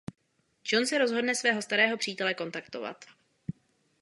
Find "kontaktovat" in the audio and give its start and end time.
2.33-3.05